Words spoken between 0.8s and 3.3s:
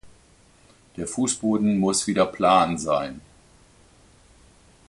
Der Fußboden muss wieder plan sein.